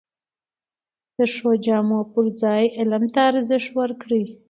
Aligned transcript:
د 1.15 1.17
ښو 1.33 1.51
جامو 1.65 1.99
پر 2.11 2.25
ځای 2.41 2.63
علم 2.79 3.03
ته 3.13 3.19
ارزښت 3.29 3.69
ورکړئ! 3.79 4.23